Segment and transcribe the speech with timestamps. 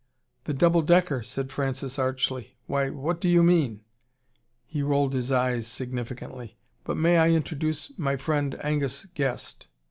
[0.45, 2.57] "The double decker!" said Francis archly.
[2.65, 3.81] "Why, what do you mean!"
[4.65, 6.57] He rolled his eyes significantly.
[6.83, 9.67] "But may I introduce my friend Angus Guest."